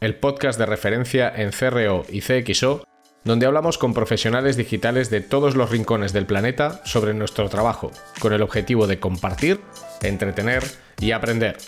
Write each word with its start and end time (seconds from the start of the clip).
el 0.00 0.14
podcast 0.14 0.58
de 0.58 0.64
referencia 0.64 1.30
en 1.36 1.50
CRO 1.50 2.06
y 2.08 2.22
CXO, 2.22 2.84
donde 3.22 3.44
hablamos 3.44 3.76
con 3.76 3.92
profesionales 3.92 4.56
digitales 4.56 5.10
de 5.10 5.20
todos 5.20 5.56
los 5.56 5.68
rincones 5.68 6.14
del 6.14 6.24
planeta 6.24 6.80
sobre 6.86 7.12
nuestro 7.12 7.50
trabajo, 7.50 7.92
con 8.18 8.32
el 8.32 8.40
objetivo 8.40 8.86
de 8.86 8.98
compartir, 8.98 9.60
entretener 10.00 10.64
y 11.00 11.10
aprender. 11.10 11.58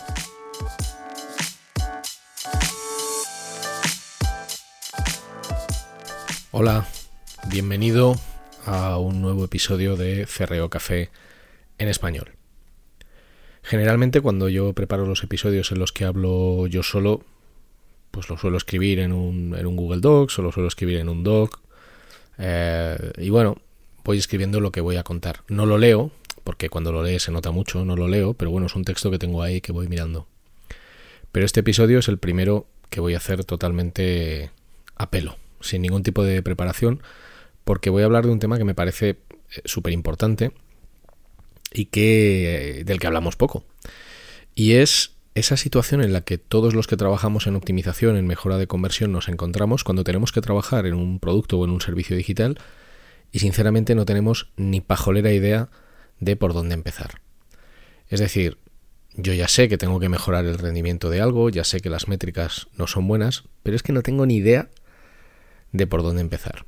Hola, 6.49 6.87
bienvenido 7.49 8.15
a 8.65 8.97
un 8.97 9.21
nuevo 9.21 9.45
episodio 9.45 9.95
de 9.95 10.25
CRO 10.25 10.71
Café 10.71 11.11
en 11.77 11.87
español. 11.87 12.31
Generalmente 13.61 14.21
cuando 14.21 14.49
yo 14.49 14.73
preparo 14.73 15.05
los 15.05 15.23
episodios 15.23 15.71
en 15.71 15.77
los 15.77 15.91
que 15.91 16.05
hablo 16.05 16.65
yo 16.65 16.81
solo, 16.81 17.23
pues 18.13 18.29
lo 18.29 18.37
suelo 18.37 18.57
escribir 18.57 18.99
en 18.99 19.11
un, 19.11 19.55
en 19.57 19.65
un 19.65 19.75
Google 19.75 19.99
Docs 19.99 20.37
o 20.37 20.43
lo 20.43 20.51
suelo 20.51 20.67
escribir 20.67 20.97
en 20.99 21.09
un 21.09 21.23
doc. 21.23 21.59
Eh, 22.37 22.95
y 23.17 23.31
bueno, 23.31 23.57
voy 24.03 24.19
escribiendo 24.19 24.59
lo 24.59 24.71
que 24.71 24.81
voy 24.81 24.97
a 24.97 25.03
contar. 25.03 25.39
No 25.47 25.65
lo 25.65 25.79
leo, 25.79 26.11
porque 26.43 26.69
cuando 26.69 26.91
lo 26.91 27.01
lees 27.01 27.23
se 27.23 27.31
nota 27.31 27.49
mucho, 27.49 27.83
no 27.85 27.95
lo 27.95 28.07
leo, 28.07 28.35
pero 28.35 28.51
bueno, 28.51 28.67
es 28.67 28.75
un 28.75 28.83
texto 28.83 29.09
que 29.09 29.17
tengo 29.17 29.41
ahí 29.41 29.61
que 29.61 29.71
voy 29.71 29.87
mirando. 29.87 30.27
Pero 31.31 31.43
este 31.43 31.61
episodio 31.61 31.97
es 31.97 32.07
el 32.07 32.19
primero 32.19 32.67
que 32.91 33.01
voy 33.01 33.15
a 33.15 33.17
hacer 33.17 33.45
totalmente 33.45 34.51
a 34.95 35.09
pelo, 35.09 35.37
sin 35.59 35.81
ningún 35.81 36.03
tipo 36.03 36.23
de 36.23 36.43
preparación, 36.43 37.01
porque 37.63 37.89
voy 37.89 38.03
a 38.03 38.05
hablar 38.05 38.27
de 38.27 38.31
un 38.31 38.39
tema 38.39 38.59
que 38.59 38.63
me 38.63 38.75
parece 38.75 39.09
eh, 39.09 39.17
súper 39.65 39.91
importante 39.91 40.51
y 41.73 41.85
que 41.85 42.81
eh, 42.81 42.83
del 42.83 42.99
que 42.99 43.07
hablamos 43.07 43.37
poco. 43.37 43.65
Y 44.53 44.73
es 44.73 45.12
esa 45.35 45.57
situación 45.57 46.01
en 46.03 46.13
la 46.13 46.21
que 46.21 46.37
todos 46.37 46.75
los 46.75 46.87
que 46.87 46.97
trabajamos 46.97 47.47
en 47.47 47.55
optimización, 47.55 48.17
en 48.17 48.27
mejora 48.27 48.57
de 48.57 48.67
conversión, 48.67 49.11
nos 49.11 49.27
encontramos 49.27 49.83
cuando 49.83 50.03
tenemos 50.03 50.31
que 50.31 50.41
trabajar 50.41 50.85
en 50.85 50.93
un 50.93 51.19
producto 51.19 51.57
o 51.57 51.65
en 51.65 51.71
un 51.71 51.81
servicio 51.81 52.15
digital 52.15 52.59
y 53.31 53.39
sinceramente 53.39 53.95
no 53.95 54.05
tenemos 54.05 54.51
ni 54.57 54.79
pajolera 54.79 55.31
idea 55.31 55.69
de 56.19 56.35
por 56.35 56.53
dónde 56.53 56.75
empezar. 56.75 57.21
Es 58.09 58.19
decir, 58.19 58.59
yo 59.15 59.33
ya 59.33 59.47
sé 59.47 59.69
que 59.69 59.77
tengo 59.77 59.99
que 59.99 60.09
mejorar 60.09 60.45
el 60.45 60.57
rendimiento 60.57 61.09
de 61.09 61.21
algo, 61.21 61.49
ya 61.49 61.63
sé 61.63 61.79
que 61.79 61.89
las 61.89 62.07
métricas 62.07 62.67
no 62.77 62.85
son 62.85 63.07
buenas, 63.07 63.43
pero 63.63 63.75
es 63.75 63.83
que 63.83 63.93
no 63.93 64.03
tengo 64.03 64.25
ni 64.25 64.35
idea 64.35 64.69
de 65.71 65.87
por 65.87 66.03
dónde 66.03 66.21
empezar. 66.21 66.65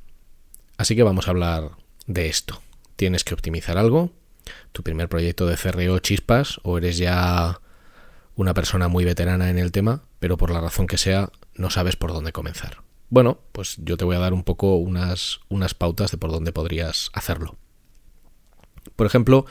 Así 0.76 0.96
que 0.96 1.04
vamos 1.04 1.28
a 1.28 1.30
hablar 1.30 1.70
de 2.06 2.28
esto. 2.28 2.60
Tienes 2.96 3.22
que 3.22 3.34
optimizar 3.34 3.78
algo, 3.78 4.10
tu 4.72 4.82
primer 4.82 5.08
proyecto 5.08 5.46
de 5.46 5.56
CRO 5.56 5.98
chispas 6.00 6.60
o 6.64 6.78
eres 6.78 6.98
ya 6.98 7.60
una 8.36 8.54
persona 8.54 8.88
muy 8.88 9.04
veterana 9.04 9.50
en 9.50 9.58
el 9.58 9.72
tema, 9.72 10.02
pero 10.18 10.36
por 10.36 10.50
la 10.50 10.60
razón 10.60 10.86
que 10.86 10.98
sea 10.98 11.30
no 11.54 11.70
sabes 11.70 11.96
por 11.96 12.12
dónde 12.12 12.32
comenzar. 12.32 12.82
Bueno, 13.08 13.40
pues 13.52 13.76
yo 13.78 13.96
te 13.96 14.04
voy 14.04 14.16
a 14.16 14.20
dar 14.20 14.34
un 14.34 14.44
poco 14.44 14.76
unas, 14.76 15.40
unas 15.48 15.74
pautas 15.74 16.10
de 16.10 16.18
por 16.18 16.30
dónde 16.30 16.52
podrías 16.52 17.10
hacerlo. 17.14 17.56
Por 18.94 19.06
ejemplo, 19.06 19.46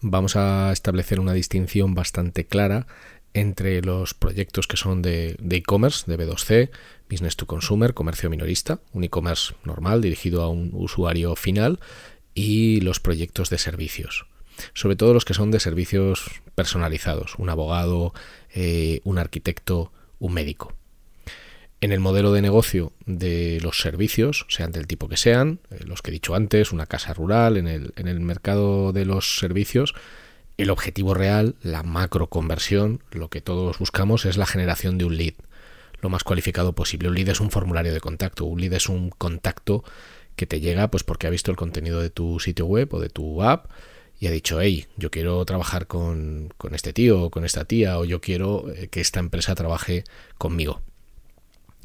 vamos 0.00 0.36
a 0.36 0.70
establecer 0.72 1.18
una 1.18 1.32
distinción 1.32 1.94
bastante 1.94 2.46
clara 2.46 2.86
entre 3.32 3.82
los 3.82 4.14
proyectos 4.14 4.68
que 4.68 4.76
son 4.76 5.02
de 5.02 5.36
e-commerce, 5.50 6.04
de, 6.06 6.16
B2C, 6.16 6.70
Business 7.10 7.36
to 7.36 7.46
Consumer, 7.46 7.94
comercio 7.94 8.30
minorista, 8.30 8.78
un 8.92 9.02
e-commerce 9.02 9.54
normal 9.64 10.00
dirigido 10.00 10.42
a 10.42 10.48
un 10.48 10.70
usuario 10.72 11.34
final, 11.34 11.80
y 12.32 12.80
los 12.80 13.00
proyectos 13.00 13.50
de 13.50 13.58
servicios 13.58 14.26
sobre 14.72 14.96
todo 14.96 15.14
los 15.14 15.24
que 15.24 15.34
son 15.34 15.50
de 15.50 15.60
servicios 15.60 16.42
personalizados, 16.54 17.34
un 17.38 17.50
abogado, 17.50 18.14
eh, 18.54 19.00
un 19.04 19.18
arquitecto, 19.18 19.92
un 20.18 20.34
médico. 20.34 20.72
En 21.80 21.92
el 21.92 22.00
modelo 22.00 22.32
de 22.32 22.40
negocio 22.40 22.92
de 23.04 23.58
los 23.60 23.80
servicios, 23.80 24.46
sean 24.48 24.72
del 24.72 24.86
tipo 24.86 25.08
que 25.08 25.18
sean, 25.18 25.60
eh, 25.70 25.80
los 25.84 26.00
que 26.00 26.10
he 26.10 26.12
dicho 26.12 26.34
antes, 26.34 26.72
una 26.72 26.86
casa 26.86 27.12
rural, 27.12 27.56
en 27.56 27.68
el, 27.68 27.92
en 27.96 28.08
el 28.08 28.20
mercado 28.20 28.92
de 28.92 29.04
los 29.04 29.38
servicios, 29.38 29.94
el 30.56 30.70
objetivo 30.70 31.14
real, 31.14 31.56
la 31.62 31.82
macro 31.82 32.28
conversión, 32.28 33.02
lo 33.10 33.28
que 33.28 33.40
todos 33.40 33.78
buscamos 33.78 34.24
es 34.24 34.36
la 34.36 34.46
generación 34.46 34.98
de 34.98 35.04
un 35.04 35.16
lead, 35.16 35.34
lo 36.00 36.08
más 36.08 36.22
cualificado 36.22 36.74
posible. 36.74 37.08
Un 37.08 37.16
lead 37.16 37.28
es 37.28 37.40
un 37.40 37.50
formulario 37.50 37.92
de 37.92 38.00
contacto, 38.00 38.44
un 38.44 38.60
lead 38.60 38.72
es 38.74 38.88
un 38.88 39.10
contacto 39.10 39.84
que 40.36 40.46
te 40.46 40.60
llega 40.60 40.88
pues 40.90 41.04
porque 41.04 41.26
ha 41.26 41.30
visto 41.30 41.50
el 41.50 41.56
contenido 41.56 42.00
de 42.00 42.10
tu 42.10 42.40
sitio 42.40 42.66
web 42.66 42.92
o 42.94 43.00
de 43.00 43.08
tu 43.08 43.42
app 43.42 43.66
y 44.18 44.26
ha 44.26 44.30
dicho, 44.30 44.60
hey, 44.60 44.86
yo 44.96 45.10
quiero 45.10 45.44
trabajar 45.44 45.86
con, 45.86 46.52
con 46.56 46.74
este 46.74 46.92
tío 46.92 47.22
o 47.22 47.30
con 47.30 47.44
esta 47.44 47.64
tía 47.64 47.98
o 47.98 48.04
yo 48.04 48.20
quiero 48.20 48.70
eh, 48.72 48.88
que 48.88 49.00
esta 49.00 49.20
empresa 49.20 49.54
trabaje 49.54 50.04
conmigo. 50.38 50.82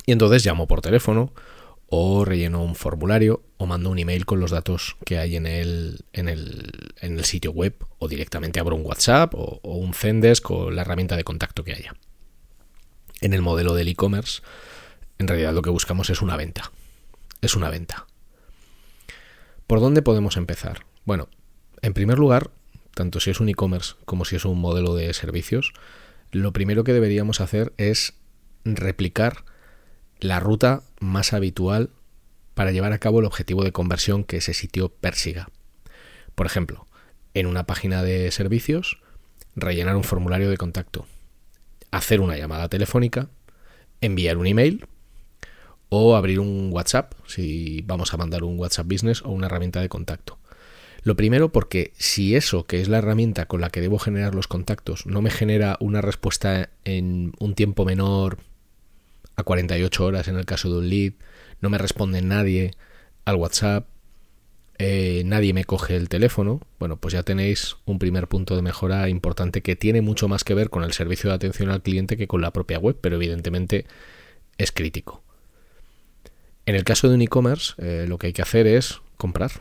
Y 0.05 0.11
entonces 0.11 0.45
llamo 0.45 0.67
por 0.67 0.81
teléfono 0.81 1.33
o 1.87 2.23
relleno 2.23 2.63
un 2.63 2.75
formulario 2.75 3.43
o 3.57 3.65
mando 3.65 3.89
un 3.89 3.99
email 3.99 4.25
con 4.25 4.39
los 4.39 4.51
datos 4.51 4.95
que 5.05 5.17
hay 5.17 5.35
en 5.35 5.45
el, 5.45 6.05
en 6.13 6.29
el, 6.29 6.93
en 7.01 7.17
el 7.17 7.25
sitio 7.25 7.51
web 7.51 7.75
o 7.97 8.07
directamente 8.07 8.59
abro 8.59 8.75
un 8.75 8.85
WhatsApp 8.85 9.33
o, 9.33 9.59
o 9.63 9.75
un 9.75 9.93
Zendesk 9.93 10.43
con 10.43 10.75
la 10.75 10.83
herramienta 10.83 11.17
de 11.17 11.23
contacto 11.23 11.63
que 11.63 11.73
haya. 11.73 11.95
En 13.21 13.33
el 13.33 13.41
modelo 13.41 13.73
del 13.73 13.89
e-commerce, 13.89 14.41
en 15.17 15.27
realidad 15.27 15.53
lo 15.53 15.61
que 15.61 15.69
buscamos 15.69 16.09
es 16.09 16.21
una 16.21 16.37
venta. 16.37 16.71
Es 17.41 17.55
una 17.55 17.69
venta. 17.69 18.07
¿Por 19.67 19.81
dónde 19.81 20.01
podemos 20.01 20.37
empezar? 20.37 20.85
Bueno, 21.05 21.29
en 21.81 21.93
primer 21.93 22.19
lugar, 22.19 22.51
tanto 22.93 23.19
si 23.19 23.29
es 23.29 23.39
un 23.39 23.49
e-commerce 23.49 23.95
como 24.05 24.25
si 24.25 24.35
es 24.35 24.45
un 24.45 24.59
modelo 24.59 24.95
de 24.95 25.13
servicios, 25.13 25.73
lo 26.31 26.53
primero 26.53 26.83
que 26.83 26.93
deberíamos 26.93 27.41
hacer 27.41 27.73
es 27.77 28.13
replicar 28.65 29.45
la 30.19 30.39
ruta 30.39 30.83
más 30.99 31.33
habitual 31.33 31.89
para 32.53 32.71
llevar 32.71 32.91
a 32.91 32.99
cabo 32.99 33.19
el 33.19 33.25
objetivo 33.25 33.63
de 33.63 33.71
conversión 33.71 34.23
que 34.23 34.37
ese 34.37 34.53
sitio 34.53 34.89
persiga. 34.89 35.49
Por 36.35 36.45
ejemplo, 36.45 36.87
en 37.33 37.47
una 37.47 37.65
página 37.65 38.03
de 38.03 38.29
servicios, 38.31 39.01
rellenar 39.55 39.95
un 39.95 40.03
formulario 40.03 40.49
de 40.49 40.57
contacto, 40.57 41.07
hacer 41.91 42.21
una 42.21 42.37
llamada 42.37 42.67
telefónica, 42.69 43.29
enviar 44.01 44.37
un 44.37 44.47
email 44.47 44.85
o 45.89 46.15
abrir 46.15 46.39
un 46.39 46.69
WhatsApp 46.71 47.13
si 47.27 47.81
vamos 47.85 48.13
a 48.13 48.17
mandar 48.17 48.43
un 48.43 48.59
WhatsApp 48.59 48.87
Business 48.87 49.21
o 49.21 49.29
una 49.29 49.47
herramienta 49.47 49.81
de 49.81 49.89
contacto. 49.89 50.37
Lo 51.03 51.15
primero 51.15 51.51
porque 51.51 51.93
si 51.97 52.35
eso, 52.35 52.65
que 52.65 52.81
es 52.81 52.89
la 52.89 52.97
herramienta 52.97 53.45
con 53.45 53.61
la 53.61 53.69
que 53.69 53.81
debo 53.81 53.99
generar 53.99 54.35
los 54.35 54.47
contactos, 54.47 55.05
no 55.05 55.21
me 55.21 55.31
genera 55.31 55.77
una 55.79 56.01
respuesta 56.01 56.69
en 56.83 57.33
un 57.39 57.55
tiempo 57.55 57.85
menor 57.85 58.39
a 59.35 59.43
48 59.43 60.05
horas 60.05 60.27
en 60.27 60.37
el 60.37 60.45
caso 60.45 60.69
de 60.69 60.79
un 60.79 60.89
lead, 60.89 61.13
no 61.61 61.69
me 61.69 61.77
responde 61.77 62.21
nadie 62.21 62.71
al 63.25 63.35
WhatsApp, 63.35 63.87
eh, 64.77 65.23
nadie 65.25 65.53
me 65.53 65.65
coge 65.65 65.95
el 65.95 66.09
teléfono, 66.09 66.61
bueno, 66.79 66.97
pues 66.97 67.13
ya 67.13 67.23
tenéis 67.23 67.77
un 67.85 67.99
primer 67.99 68.27
punto 68.27 68.55
de 68.55 68.61
mejora 68.61 69.09
importante 69.09 69.61
que 69.61 69.75
tiene 69.75 70.01
mucho 70.01 70.27
más 70.27 70.43
que 70.43 70.53
ver 70.53 70.69
con 70.69 70.83
el 70.83 70.93
servicio 70.93 71.29
de 71.29 71.35
atención 71.35 71.69
al 71.69 71.81
cliente 71.81 72.17
que 72.17 72.27
con 72.27 72.41
la 72.41 72.51
propia 72.51 72.79
web, 72.79 72.97
pero 72.99 73.15
evidentemente 73.15 73.85
es 74.57 74.71
crítico. 74.71 75.23
En 76.65 76.75
el 76.75 76.83
caso 76.83 77.09
de 77.09 77.15
un 77.15 77.21
e-commerce, 77.21 77.73
eh, 77.77 78.05
lo 78.07 78.17
que 78.17 78.27
hay 78.27 78.33
que 78.33 78.41
hacer 78.41 78.67
es 78.67 79.01
comprar 79.17 79.51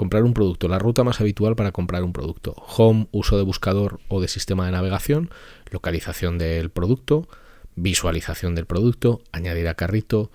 comprar 0.00 0.22
un 0.22 0.32
producto, 0.32 0.66
la 0.66 0.78
ruta 0.78 1.04
más 1.04 1.20
habitual 1.20 1.56
para 1.56 1.72
comprar 1.72 2.02
un 2.04 2.14
producto. 2.14 2.54
Home, 2.78 3.08
uso 3.10 3.36
de 3.36 3.42
buscador 3.42 4.00
o 4.08 4.22
de 4.22 4.28
sistema 4.28 4.64
de 4.64 4.72
navegación, 4.72 5.28
localización 5.70 6.38
del 6.38 6.70
producto, 6.70 7.28
visualización 7.74 8.54
del 8.54 8.64
producto, 8.64 9.20
añadir 9.30 9.68
a 9.68 9.74
carrito, 9.74 10.32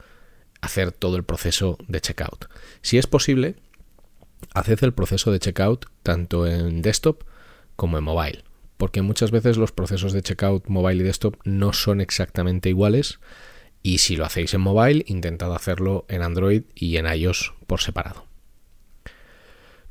hacer 0.62 0.92
todo 0.92 1.18
el 1.18 1.24
proceso 1.24 1.80
de 1.88 2.00
checkout. 2.00 2.46
Si 2.84 3.00
es 3.00 3.08
posible, 3.08 3.56
haced 4.54 4.84
el 4.84 4.94
proceso 4.94 5.32
de 5.32 5.40
checkout 5.40 5.88
tanto 6.04 6.46
en 6.46 6.84
desktop 6.84 7.24
como 7.76 7.98
en 7.98 8.04
mobile, 8.04 8.44
porque 8.78 9.02
muchas 9.02 9.32
veces 9.32 9.58
los 9.58 9.72
procesos 9.72 10.14
de 10.14 10.22
checkout 10.22 10.68
mobile 10.68 11.02
y 11.02 11.08
desktop 11.08 11.38
no 11.44 11.74
son 11.74 12.02
exactamente 12.02 12.70
iguales 12.70 13.18
y 13.82 13.98
si 13.98 14.16
lo 14.16 14.26
hacéis 14.26 14.54
en 14.54 14.62
mobile, 14.62 15.04
intentad 15.08 15.56
hacerlo 15.56 16.06
en 16.08 16.22
Android 16.22 16.66
y 16.76 16.98
en 16.98 17.08
iOS 17.08 17.56
por 17.66 17.82
separado 17.82 18.35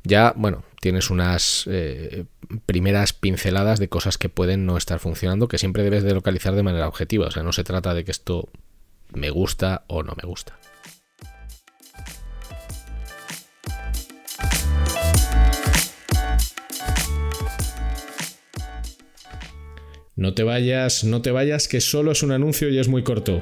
ya, 0.05 0.33
bueno, 0.35 0.63
tienes 0.81 1.09
unas 1.09 1.65
eh, 1.67 2.25
primeras 2.65 3.11
pinceladas 3.13 3.79
de 3.79 3.89
cosas 3.89 4.17
que 4.17 4.29
pueden 4.29 4.65
no 4.65 4.77
estar 4.77 4.99
funcionando, 4.99 5.47
que 5.47 5.57
siempre 5.57 5.83
debes 5.83 6.03
de 6.03 6.13
localizar 6.13 6.55
de 6.55 6.63
manera 6.63 6.87
objetiva. 6.87 7.27
O 7.27 7.31
sea, 7.31 7.43
no 7.43 7.51
se 7.51 7.63
trata 7.63 7.93
de 7.93 8.03
que 8.03 8.11
esto 8.11 8.49
me 9.13 9.31
gusta 9.31 9.83
o 9.87 10.03
no 10.03 10.13
me 10.15 10.27
gusta. 10.27 10.57
No 20.15 20.33
te 20.33 20.43
vayas, 20.43 21.03
no 21.03 21.21
te 21.21 21.31
vayas, 21.31 21.67
que 21.67 21.81
solo 21.81 22.11
es 22.11 22.23
un 22.23 22.31
anuncio 22.31 22.69
y 22.69 22.77
es 22.77 22.87
muy 22.87 23.03
corto. 23.03 23.41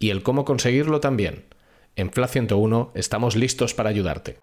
y 0.00 0.10
el 0.10 0.24
cómo 0.24 0.44
conseguirlo 0.44 0.98
también. 0.98 1.44
En 1.94 2.10
FLA 2.10 2.26
101 2.26 2.92
estamos 2.94 3.36
listos 3.36 3.74
para 3.74 3.90
ayudarte. 3.90 4.38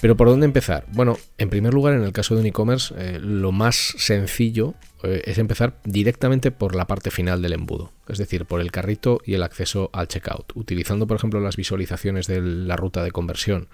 Pero 0.00 0.16
¿por 0.16 0.28
dónde 0.28 0.46
empezar? 0.46 0.84
Bueno, 0.92 1.18
en 1.38 1.50
primer 1.50 1.74
lugar, 1.74 1.94
en 1.94 2.04
el 2.04 2.12
caso 2.12 2.36
de 2.36 2.42
un 2.42 2.46
e-commerce, 2.46 2.94
eh, 2.96 3.18
lo 3.20 3.50
más 3.50 3.74
sencillo 3.98 4.74
eh, 5.02 5.22
es 5.24 5.38
empezar 5.38 5.80
directamente 5.82 6.52
por 6.52 6.76
la 6.76 6.86
parte 6.86 7.10
final 7.10 7.42
del 7.42 7.54
embudo, 7.54 7.90
es 8.06 8.18
decir, 8.18 8.44
por 8.46 8.60
el 8.60 8.70
carrito 8.70 9.20
y 9.24 9.34
el 9.34 9.42
acceso 9.42 9.90
al 9.92 10.06
checkout. 10.06 10.52
Utilizando, 10.54 11.08
por 11.08 11.16
ejemplo, 11.16 11.40
las 11.40 11.56
visualizaciones 11.56 12.28
de 12.28 12.40
la 12.40 12.76
ruta 12.76 13.02
de 13.02 13.10
conversión 13.10 13.66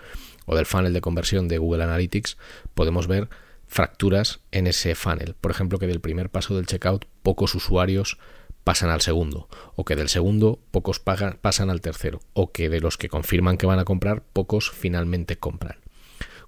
o 0.46 0.56
del 0.56 0.66
funnel 0.66 0.92
de 0.92 1.00
conversión 1.00 1.48
de 1.48 1.58
Google 1.58 1.84
Analytics, 1.84 2.36
podemos 2.74 3.06
ver 3.06 3.28
fracturas 3.66 4.40
en 4.52 4.66
ese 4.66 4.94
funnel. 4.94 5.34
Por 5.40 5.50
ejemplo, 5.50 5.78
que 5.78 5.86
del 5.86 6.00
primer 6.00 6.30
paso 6.30 6.54
del 6.56 6.66
checkout 6.66 7.06
pocos 7.22 7.54
usuarios 7.54 8.18
pasan 8.62 8.90
al 8.90 9.02
segundo, 9.02 9.48
o 9.76 9.84
que 9.84 9.96
del 9.96 10.08
segundo 10.08 10.58
pocos 10.70 10.98
pasan 10.98 11.70
al 11.70 11.80
tercero, 11.80 12.20
o 12.32 12.50
que 12.50 12.70
de 12.70 12.80
los 12.80 12.96
que 12.96 13.08
confirman 13.08 13.58
que 13.58 13.66
van 13.66 13.78
a 13.78 13.84
comprar, 13.84 14.22
pocos 14.32 14.70
finalmente 14.70 15.36
compran. 15.36 15.76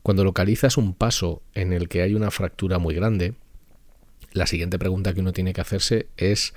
Cuando 0.02 0.24
localizas 0.24 0.76
un 0.76 0.94
paso 0.94 1.42
en 1.52 1.72
el 1.72 1.88
que 1.88 2.02
hay 2.02 2.14
una 2.14 2.30
fractura 2.30 2.78
muy 2.78 2.94
grande, 2.94 3.34
la 4.32 4.46
siguiente 4.46 4.78
pregunta 4.78 5.12
que 5.12 5.20
uno 5.20 5.32
tiene 5.32 5.52
que 5.52 5.60
hacerse 5.60 6.08
es 6.16 6.54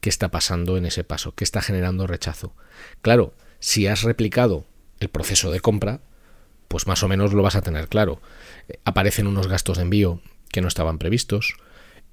¿qué 0.00 0.08
está 0.08 0.30
pasando 0.30 0.76
en 0.76 0.86
ese 0.86 1.04
paso? 1.04 1.34
¿Qué 1.34 1.44
está 1.44 1.60
generando 1.60 2.06
rechazo? 2.06 2.54
Claro, 3.02 3.34
si 3.60 3.86
has 3.86 4.02
replicado 4.02 4.64
el 5.00 5.08
proceso 5.10 5.50
de 5.50 5.60
compra, 5.60 6.00
pues 6.68 6.86
más 6.86 7.02
o 7.02 7.08
menos 7.08 7.32
lo 7.32 7.42
vas 7.42 7.56
a 7.56 7.62
tener 7.62 7.88
claro. 7.88 8.20
Aparecen 8.84 9.26
unos 9.26 9.48
gastos 9.48 9.78
de 9.78 9.84
envío 9.84 10.20
que 10.50 10.60
no 10.60 10.68
estaban 10.68 10.98
previstos, 10.98 11.56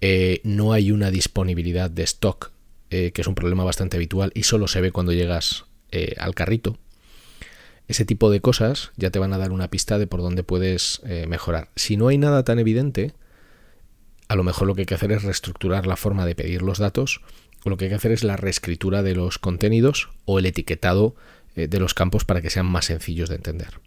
eh, 0.02 0.42
no 0.44 0.74
hay 0.74 0.92
una 0.92 1.12
disponibilidad 1.12 1.90
de 1.90 2.04
stock, 2.04 2.52
eh, 2.90 3.12
que 3.12 3.22
es 3.22 3.28
un 3.28 3.36
problema 3.36 3.64
bastante 3.64 3.98
habitual 3.98 4.32
y 4.34 4.44
solo 4.44 4.68
se 4.68 4.82
ve 4.82 4.92
cuando 4.92 5.14
llegas 5.14 5.66
eh, 5.92 6.16
al 6.18 6.36
carrito. 6.36 6.78
Ese 7.88 8.06
tipo 8.06 8.32
de 8.32 8.42
cosas 8.42 8.92
ya 8.98 9.12
te 9.12 9.20
van 9.20 9.34
a 9.34 9.38
dar 9.38 9.52
una 9.52 9.70
pista 9.70 10.00
de 10.00 10.08
por 10.08 10.22
dónde 10.22 10.44
puedes 10.44 11.02
eh, 11.06 11.26
mejorar. 11.28 11.70
Si 11.76 11.98
no 11.98 12.08
hay 12.08 12.18
nada 12.18 12.44
tan 12.44 12.58
evidente, 12.58 13.14
a 14.28 14.36
lo 14.36 14.44
mejor 14.44 14.68
lo 14.68 14.74
que 14.74 14.82
hay 14.82 14.86
que 14.88 14.96
hacer 14.96 15.12
es 15.12 15.24
reestructurar 15.24 15.86
la 15.86 15.96
forma 15.96 16.26
de 16.26 16.34
pedir 16.34 16.64
los 16.64 16.80
datos, 16.80 17.22
o 17.64 17.70
lo 17.70 17.78
que 17.78 17.86
hay 17.86 17.90
que 17.90 17.96
hacer 17.96 18.12
es 18.12 18.24
la 18.24 18.38
reescritura 18.38 19.04
de 19.04 19.16
los 19.16 19.38
contenidos 19.38 20.10
o 20.26 20.40
el 20.40 20.48
etiquetado 20.48 21.16
eh, 21.56 21.68
de 21.68 21.80
los 21.80 21.94
campos 21.94 22.26
para 22.26 22.42
que 22.42 22.50
sean 22.50 22.66
más 22.66 22.86
sencillos 22.86 23.30
de 23.30 23.36
entender. 23.36 23.80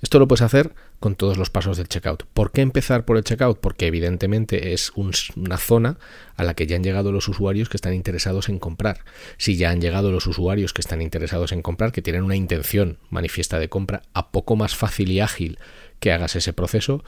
Esto 0.00 0.18
lo 0.18 0.28
puedes 0.28 0.42
hacer 0.42 0.74
con 1.00 1.16
todos 1.16 1.38
los 1.38 1.50
pasos 1.50 1.76
del 1.76 1.88
checkout. 1.88 2.24
¿Por 2.32 2.52
qué 2.52 2.60
empezar 2.60 3.04
por 3.04 3.16
el 3.16 3.24
checkout? 3.24 3.58
Porque 3.58 3.86
evidentemente 3.86 4.72
es 4.72 4.92
una 4.94 5.56
zona 5.58 5.98
a 6.36 6.44
la 6.44 6.54
que 6.54 6.66
ya 6.66 6.76
han 6.76 6.84
llegado 6.84 7.10
los 7.10 7.28
usuarios 7.28 7.68
que 7.68 7.76
están 7.76 7.94
interesados 7.94 8.48
en 8.48 8.58
comprar. 8.58 9.04
Si 9.38 9.56
ya 9.56 9.70
han 9.70 9.80
llegado 9.80 10.12
los 10.12 10.26
usuarios 10.26 10.72
que 10.72 10.80
están 10.80 11.02
interesados 11.02 11.50
en 11.52 11.62
comprar, 11.62 11.90
que 11.90 12.02
tienen 12.02 12.22
una 12.22 12.36
intención 12.36 12.98
manifiesta 13.10 13.58
de 13.58 13.68
compra, 13.68 14.02
a 14.14 14.30
poco 14.30 14.54
más 14.54 14.76
fácil 14.76 15.10
y 15.10 15.20
ágil 15.20 15.58
que 15.98 16.12
hagas 16.12 16.36
ese 16.36 16.52
proceso, 16.52 17.02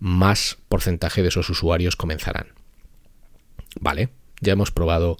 más 0.00 0.58
porcentaje 0.68 1.22
de 1.22 1.28
esos 1.28 1.48
usuarios 1.48 1.94
comenzarán. 1.94 2.48
Vale, 3.80 4.08
ya 4.40 4.54
hemos 4.54 4.72
probado 4.72 5.16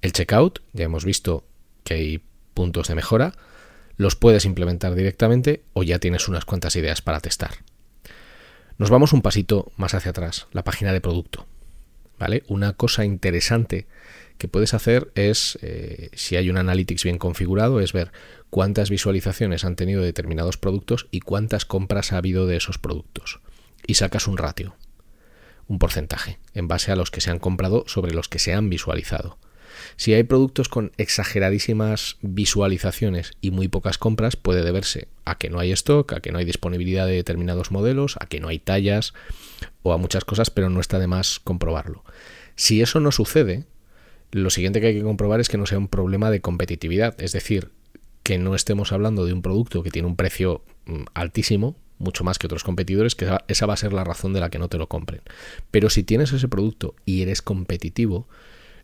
el 0.00 0.12
checkout, 0.12 0.60
ya 0.72 0.84
hemos 0.84 1.04
visto 1.04 1.44
que 1.82 1.94
hay 1.94 2.22
puntos 2.54 2.86
de 2.86 2.94
mejora 2.94 3.32
los 3.96 4.16
puedes 4.16 4.44
implementar 4.44 4.94
directamente 4.94 5.62
o 5.72 5.82
ya 5.82 5.98
tienes 5.98 6.28
unas 6.28 6.44
cuantas 6.44 6.76
ideas 6.76 7.02
para 7.02 7.20
testar. 7.20 7.50
Nos 8.78 8.90
vamos 8.90 9.12
un 9.12 9.22
pasito 9.22 9.70
más 9.76 9.94
hacia 9.94 10.10
atrás, 10.10 10.48
la 10.52 10.64
página 10.64 10.92
de 10.92 11.00
producto. 11.00 11.46
¿Vale? 12.18 12.44
Una 12.46 12.72
cosa 12.74 13.04
interesante 13.04 13.86
que 14.38 14.48
puedes 14.48 14.74
hacer 14.74 15.10
es, 15.14 15.58
eh, 15.62 16.10
si 16.14 16.36
hay 16.36 16.50
un 16.50 16.58
analytics 16.58 17.04
bien 17.04 17.18
configurado, 17.18 17.80
es 17.80 17.92
ver 17.92 18.12
cuántas 18.50 18.90
visualizaciones 18.90 19.64
han 19.64 19.76
tenido 19.76 20.02
determinados 20.02 20.56
productos 20.56 21.06
y 21.10 21.20
cuántas 21.20 21.64
compras 21.64 22.12
ha 22.12 22.18
habido 22.18 22.46
de 22.46 22.56
esos 22.56 22.78
productos. 22.78 23.40
Y 23.86 23.94
sacas 23.94 24.26
un 24.26 24.36
ratio, 24.36 24.76
un 25.68 25.78
porcentaje, 25.78 26.38
en 26.54 26.68
base 26.68 26.92
a 26.92 26.96
los 26.96 27.10
que 27.10 27.20
se 27.20 27.30
han 27.30 27.38
comprado 27.38 27.84
sobre 27.86 28.14
los 28.14 28.28
que 28.28 28.38
se 28.38 28.52
han 28.52 28.68
visualizado. 28.68 29.38
Si 29.96 30.14
hay 30.14 30.22
productos 30.24 30.68
con 30.68 30.92
exageradísimas 30.96 32.16
visualizaciones 32.20 33.32
y 33.40 33.50
muy 33.50 33.68
pocas 33.68 33.98
compras, 33.98 34.36
puede 34.36 34.62
deberse 34.62 35.08
a 35.24 35.38
que 35.38 35.50
no 35.50 35.58
hay 35.58 35.72
stock, 35.72 36.12
a 36.12 36.20
que 36.20 36.32
no 36.32 36.38
hay 36.38 36.44
disponibilidad 36.44 37.06
de 37.06 37.14
determinados 37.14 37.70
modelos, 37.70 38.16
a 38.20 38.26
que 38.26 38.40
no 38.40 38.48
hay 38.48 38.58
tallas 38.58 39.14
o 39.82 39.92
a 39.92 39.98
muchas 39.98 40.24
cosas, 40.24 40.50
pero 40.50 40.70
no 40.70 40.80
está 40.80 40.98
de 40.98 41.06
más 41.06 41.40
comprobarlo. 41.40 42.04
Si 42.56 42.82
eso 42.82 43.00
no 43.00 43.12
sucede, 43.12 43.64
lo 44.30 44.50
siguiente 44.50 44.80
que 44.80 44.88
hay 44.88 44.94
que 44.94 45.02
comprobar 45.02 45.40
es 45.40 45.48
que 45.48 45.58
no 45.58 45.66
sea 45.66 45.78
un 45.78 45.88
problema 45.88 46.30
de 46.30 46.40
competitividad, 46.40 47.20
es 47.20 47.32
decir, 47.32 47.70
que 48.22 48.38
no 48.38 48.54
estemos 48.54 48.92
hablando 48.92 49.24
de 49.26 49.32
un 49.32 49.42
producto 49.42 49.82
que 49.82 49.90
tiene 49.90 50.08
un 50.08 50.16
precio 50.16 50.64
mm, 50.86 51.02
altísimo, 51.14 51.76
mucho 51.98 52.24
más 52.24 52.38
que 52.38 52.46
otros 52.46 52.64
competidores, 52.64 53.14
que 53.14 53.30
esa 53.48 53.66
va 53.66 53.74
a 53.74 53.76
ser 53.76 53.92
la 53.92 54.04
razón 54.04 54.32
de 54.32 54.40
la 54.40 54.50
que 54.50 54.58
no 54.58 54.68
te 54.68 54.78
lo 54.78 54.88
compren. 54.88 55.22
Pero 55.70 55.88
si 55.88 56.02
tienes 56.02 56.32
ese 56.32 56.48
producto 56.48 56.94
y 57.04 57.22
eres 57.22 57.42
competitivo, 57.42 58.28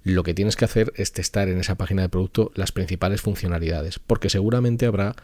lo 0.09 0.23
que 0.23 0.33
tienes 0.33 0.57
que 0.57 0.65
hacer 0.65 0.93
es 0.97 1.13
testar 1.13 1.49
en 1.49 1.61
esa 1.61 1.77
página 1.77 2.03
de 2.03 2.09
producto 2.09 2.51
las 2.55 2.73
principales 2.73 3.21
funcionalidades, 3.21 3.99
porque 3.99 4.31
seguramente 4.31 4.87
habrá 4.87 5.15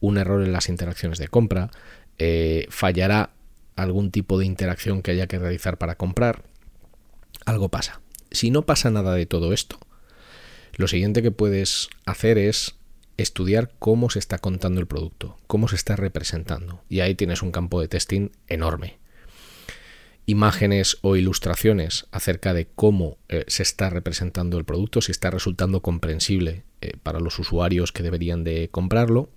un 0.00 0.18
error 0.18 0.42
en 0.42 0.52
las 0.52 0.68
interacciones 0.68 1.18
de 1.18 1.28
compra, 1.28 1.70
eh, 2.18 2.66
fallará 2.68 3.30
algún 3.76 4.10
tipo 4.10 4.38
de 4.38 4.46
interacción 4.46 5.02
que 5.02 5.12
haya 5.12 5.28
que 5.28 5.38
realizar 5.38 5.78
para 5.78 5.94
comprar, 5.94 6.42
algo 7.46 7.68
pasa. 7.68 8.00
Si 8.32 8.50
no 8.50 8.66
pasa 8.66 8.90
nada 8.90 9.14
de 9.14 9.26
todo 9.26 9.52
esto, 9.52 9.78
lo 10.76 10.88
siguiente 10.88 11.22
que 11.22 11.30
puedes 11.30 11.88
hacer 12.04 12.36
es 12.36 12.74
estudiar 13.16 13.70
cómo 13.78 14.10
se 14.10 14.18
está 14.18 14.38
contando 14.38 14.80
el 14.80 14.88
producto, 14.88 15.38
cómo 15.46 15.68
se 15.68 15.76
está 15.76 15.94
representando. 15.94 16.82
Y 16.88 17.00
ahí 17.00 17.14
tienes 17.14 17.42
un 17.42 17.52
campo 17.52 17.80
de 17.80 17.86
testing 17.86 18.30
enorme 18.48 18.98
imágenes 20.26 20.98
o 21.02 21.16
ilustraciones 21.16 22.06
acerca 22.10 22.54
de 22.54 22.66
cómo 22.74 23.18
eh, 23.28 23.44
se 23.46 23.62
está 23.62 23.90
representando 23.90 24.58
el 24.58 24.64
producto, 24.64 25.02
si 25.02 25.12
está 25.12 25.30
resultando 25.30 25.80
comprensible 25.80 26.64
eh, 26.80 26.92
para 27.02 27.20
los 27.20 27.38
usuarios 27.38 27.92
que 27.92 28.02
deberían 28.02 28.44
de 28.44 28.68
comprarlo, 28.70 29.28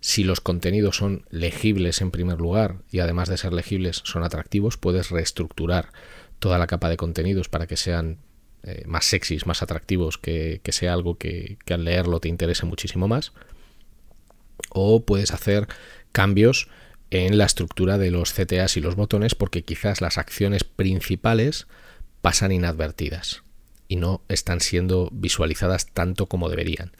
si 0.00 0.24
los 0.24 0.40
contenidos 0.40 0.96
son 0.96 1.24
legibles 1.30 2.00
en 2.00 2.10
primer 2.10 2.40
lugar 2.40 2.78
y 2.90 3.00
además 3.00 3.28
de 3.28 3.36
ser 3.36 3.52
legibles 3.52 4.02
son 4.04 4.24
atractivos, 4.24 4.76
puedes 4.76 5.10
reestructurar 5.10 5.92
toda 6.38 6.58
la 6.58 6.66
capa 6.66 6.88
de 6.88 6.96
contenidos 6.96 7.48
para 7.48 7.66
que 7.66 7.76
sean 7.76 8.18
eh, 8.64 8.82
más 8.86 9.04
sexys, 9.04 9.46
más 9.46 9.62
atractivos, 9.62 10.18
que, 10.18 10.60
sea 10.68 10.92
algo 10.92 11.18
que, 11.18 11.58
que 11.64 11.74
al 11.74 11.84
leerlo 11.84 12.20
te 12.20 12.28
interese 12.28 12.66
muchísimo 12.66 13.06
más. 13.06 13.32
O 14.70 15.04
puedes 15.04 15.32
hacer 15.32 15.68
cambios 16.12 16.68
en 17.12 17.36
la 17.36 17.44
estructura 17.44 17.98
de 17.98 18.10
los 18.10 18.32
CTAs 18.32 18.78
y 18.78 18.80
los 18.80 18.96
botones 18.96 19.34
porque 19.34 19.62
quizás 19.62 20.00
las 20.00 20.16
acciones 20.16 20.64
principales 20.64 21.66
pasan 22.22 22.52
inadvertidas 22.52 23.42
y 23.86 23.96
no 23.96 24.22
están 24.28 24.60
siendo 24.60 25.10
visualizadas 25.12 25.86
tanto 25.92 26.26
como 26.26 26.48
deberían. 26.48 26.92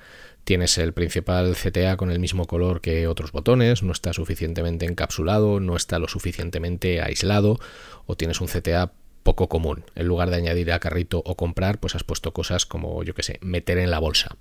Tienes 0.44 0.76
el 0.76 0.92
principal 0.92 1.56
CTA 1.56 1.96
con 1.96 2.10
el 2.10 2.18
mismo 2.18 2.46
color 2.46 2.82
que 2.82 3.06
otros 3.06 3.32
botones, 3.32 3.82
no 3.82 3.92
está 3.92 4.12
suficientemente 4.12 4.84
encapsulado, 4.84 5.60
no 5.60 5.76
está 5.76 5.98
lo 5.98 6.08
suficientemente 6.08 7.00
aislado 7.00 7.58
o 8.04 8.14
tienes 8.14 8.42
un 8.42 8.48
CTA 8.48 8.92
poco 9.22 9.48
común. 9.48 9.84
En 9.94 10.08
lugar 10.08 10.28
de 10.28 10.36
añadir 10.36 10.72
a 10.72 10.80
carrito 10.80 11.22
o 11.24 11.36
comprar, 11.38 11.80
pues 11.80 11.94
has 11.94 12.04
puesto 12.04 12.34
cosas 12.34 12.66
como, 12.66 13.02
yo 13.02 13.14
que 13.14 13.22
sé, 13.22 13.38
meter 13.40 13.78
en 13.78 13.90
la 13.90 13.98
bolsa. 13.98 14.36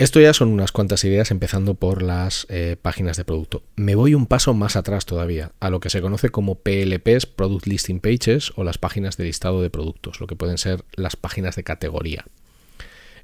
Esto 0.00 0.18
ya 0.18 0.32
son 0.32 0.48
unas 0.48 0.72
cuantas 0.72 1.04
ideas 1.04 1.30
empezando 1.30 1.74
por 1.74 2.00
las 2.00 2.46
eh, 2.48 2.78
páginas 2.80 3.18
de 3.18 3.26
producto. 3.26 3.62
Me 3.76 3.96
voy 3.96 4.14
un 4.14 4.24
paso 4.24 4.54
más 4.54 4.74
atrás 4.74 5.04
todavía, 5.04 5.52
a 5.60 5.68
lo 5.68 5.78
que 5.80 5.90
se 5.90 6.00
conoce 6.00 6.30
como 6.30 6.54
PLPs, 6.54 7.26
Product 7.26 7.66
Listing 7.66 8.00
Pages, 8.00 8.54
o 8.56 8.64
las 8.64 8.78
páginas 8.78 9.18
de 9.18 9.24
listado 9.24 9.60
de 9.60 9.68
productos, 9.68 10.18
lo 10.18 10.26
que 10.26 10.36
pueden 10.36 10.56
ser 10.56 10.86
las 10.94 11.16
páginas 11.16 11.54
de 11.54 11.64
categoría. 11.64 12.24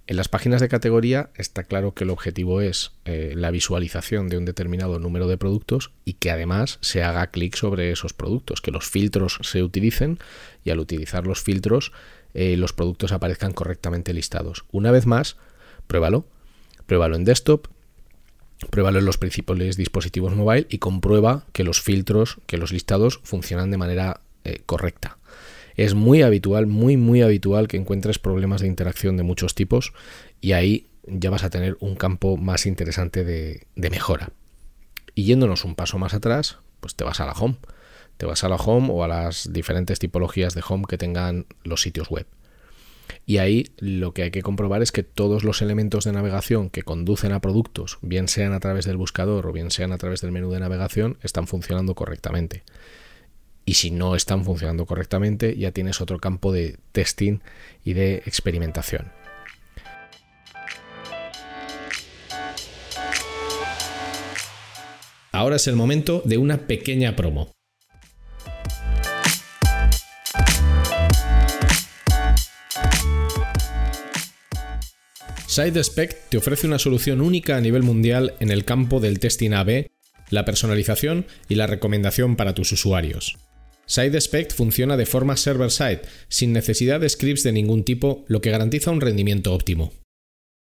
En 0.06 0.18
las 0.18 0.28
páginas 0.28 0.60
de 0.60 0.68
categoría 0.68 1.30
está 1.34 1.64
claro 1.64 1.94
que 1.94 2.04
el 2.04 2.10
objetivo 2.10 2.60
es 2.60 2.92
eh, 3.06 3.32
la 3.34 3.50
visualización 3.50 4.28
de 4.28 4.36
un 4.36 4.44
determinado 4.44 4.98
número 4.98 5.28
de 5.28 5.38
productos 5.38 5.92
y 6.04 6.12
que 6.12 6.30
además 6.30 6.76
se 6.82 7.02
haga 7.02 7.28
clic 7.28 7.56
sobre 7.56 7.90
esos 7.90 8.12
productos, 8.12 8.60
que 8.60 8.70
los 8.70 8.84
filtros 8.84 9.38
se 9.40 9.62
utilicen 9.62 10.18
y 10.62 10.72
al 10.72 10.80
utilizar 10.80 11.26
los 11.26 11.40
filtros 11.40 11.92
eh, 12.34 12.54
los 12.58 12.74
productos 12.74 13.12
aparezcan 13.12 13.52
correctamente 13.52 14.12
listados. 14.12 14.66
Una 14.72 14.90
vez 14.90 15.06
más, 15.06 15.38
pruébalo 15.86 16.26
Pruébalo 16.86 17.16
en 17.16 17.24
desktop, 17.24 17.66
pruébalo 18.70 18.98
en 18.98 19.04
los 19.04 19.18
principales 19.18 19.76
dispositivos 19.76 20.34
mobile 20.34 20.66
y 20.70 20.78
comprueba 20.78 21.44
que 21.52 21.64
los 21.64 21.80
filtros, 21.80 22.38
que 22.46 22.56
los 22.56 22.72
listados 22.72 23.20
funcionan 23.22 23.70
de 23.70 23.76
manera 23.76 24.20
eh, 24.44 24.60
correcta. 24.66 25.18
Es 25.76 25.94
muy 25.94 26.22
habitual, 26.22 26.66
muy, 26.66 26.96
muy 26.96 27.22
habitual 27.22 27.68
que 27.68 27.76
encuentres 27.76 28.18
problemas 28.18 28.62
de 28.62 28.68
interacción 28.68 29.16
de 29.16 29.24
muchos 29.24 29.54
tipos 29.54 29.92
y 30.40 30.52
ahí 30.52 30.86
ya 31.06 31.30
vas 31.30 31.44
a 31.44 31.50
tener 31.50 31.76
un 31.80 31.96
campo 31.96 32.36
más 32.36 32.66
interesante 32.66 33.24
de, 33.24 33.66
de 33.74 33.90
mejora. 33.90 34.30
Y 35.14 35.24
yéndonos 35.24 35.64
un 35.64 35.74
paso 35.74 35.98
más 35.98 36.14
atrás, 36.14 36.58
pues 36.80 36.94
te 36.94 37.04
vas 37.04 37.20
a 37.20 37.26
la 37.26 37.32
home. 37.32 37.56
Te 38.16 38.26
vas 38.26 38.44
a 38.44 38.48
la 38.48 38.56
home 38.56 38.88
o 38.90 39.04
a 39.04 39.08
las 39.08 39.52
diferentes 39.52 39.98
tipologías 39.98 40.54
de 40.54 40.62
home 40.66 40.84
que 40.88 40.96
tengan 40.96 41.46
los 41.64 41.82
sitios 41.82 42.08
web. 42.08 42.26
Y 43.24 43.38
ahí 43.38 43.66
lo 43.78 44.12
que 44.12 44.22
hay 44.22 44.30
que 44.30 44.42
comprobar 44.42 44.82
es 44.82 44.92
que 44.92 45.02
todos 45.02 45.44
los 45.44 45.62
elementos 45.62 46.04
de 46.04 46.12
navegación 46.12 46.70
que 46.70 46.82
conducen 46.82 47.32
a 47.32 47.40
productos, 47.40 47.98
bien 48.02 48.28
sean 48.28 48.52
a 48.52 48.60
través 48.60 48.84
del 48.84 48.96
buscador 48.96 49.46
o 49.46 49.52
bien 49.52 49.70
sean 49.70 49.92
a 49.92 49.98
través 49.98 50.20
del 50.20 50.32
menú 50.32 50.50
de 50.50 50.60
navegación, 50.60 51.18
están 51.22 51.46
funcionando 51.46 51.94
correctamente. 51.94 52.62
Y 53.64 53.74
si 53.74 53.90
no 53.90 54.14
están 54.14 54.44
funcionando 54.44 54.86
correctamente, 54.86 55.56
ya 55.56 55.72
tienes 55.72 56.00
otro 56.00 56.20
campo 56.20 56.52
de 56.52 56.78
testing 56.92 57.40
y 57.84 57.94
de 57.94 58.22
experimentación. 58.26 59.10
Ahora 65.32 65.56
es 65.56 65.66
el 65.66 65.76
momento 65.76 66.22
de 66.24 66.38
una 66.38 66.66
pequeña 66.66 67.14
promo. 67.14 67.55
SideSpec 75.56 76.28
te 76.28 76.36
ofrece 76.36 76.66
una 76.66 76.78
solución 76.78 77.22
única 77.22 77.56
a 77.56 77.62
nivel 77.62 77.82
mundial 77.82 78.34
en 78.40 78.50
el 78.50 78.66
campo 78.66 79.00
del 79.00 79.18
testing 79.18 79.52
AB, 79.52 79.86
la 80.28 80.44
personalización 80.44 81.24
y 81.48 81.54
la 81.54 81.66
recomendación 81.66 82.36
para 82.36 82.52
tus 82.52 82.72
usuarios. 82.72 83.38
SideSpec 83.86 84.52
funciona 84.52 84.98
de 84.98 85.06
forma 85.06 85.34
server-side, 85.38 86.02
sin 86.28 86.52
necesidad 86.52 87.00
de 87.00 87.08
scripts 87.08 87.42
de 87.42 87.52
ningún 87.52 87.84
tipo, 87.84 88.26
lo 88.28 88.42
que 88.42 88.50
garantiza 88.50 88.90
un 88.90 89.00
rendimiento 89.00 89.54
óptimo. 89.54 89.94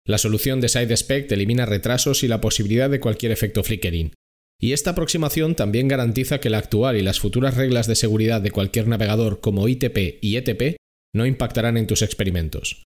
La 0.05 0.19
solución 0.19 0.61
de 0.61 0.69
SideSpec 0.69 1.31
elimina 1.31 1.65
retrasos 1.65 2.25
y 2.25 2.27
la 2.27 2.41
posibilidad 2.41 2.91
de 2.91 2.99
cualquier 2.99 3.31
efecto 3.31 3.63
flickering. 3.63 4.15
Y 4.61 4.73
esta 4.73 4.91
aproximación 4.91 5.55
también 5.55 5.87
garantiza 5.87 6.41
que 6.41 6.51
la 6.51 6.59
actual 6.59 6.97
y 6.97 7.03
las 7.03 7.21
futuras 7.21 7.57
reglas 7.57 7.87
de 7.87 7.95
seguridad 7.95 8.41
de 8.41 8.51
cualquier 8.51 8.89
navegador 8.89 9.39
como 9.39 9.69
ITP 9.69 10.19
y 10.21 10.39
ETP 10.39 10.77
no 11.15 11.25
impactarán 11.25 11.77
en 11.77 11.87
tus 11.87 12.03
experimentos. 12.03 12.83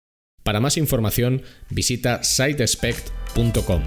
Para 0.44 0.60
más 0.60 0.76
información, 0.76 1.40
visita 1.70 2.22
sitespect.com. 2.22 3.82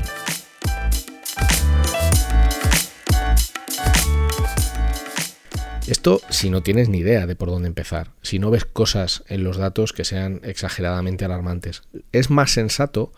Esto 5.88 6.20
si 6.32 6.50
no 6.50 6.64
tienes 6.64 6.90
ni 6.90 6.98
idea 6.98 7.28
de 7.28 7.36
por 7.36 7.50
dónde 7.50 7.68
empezar, 7.68 8.10
si 8.24 8.40
no 8.40 8.50
ves 8.50 8.66
cosas 8.66 9.24
en 9.28 9.44
los 9.44 9.58
datos 9.58 9.94
que 9.94 10.04
sean 10.04 10.42
exageradamente 10.44 11.26
alarmantes. 11.26 11.84
Es 12.12 12.32
más 12.32 12.50
sensato 12.50 13.12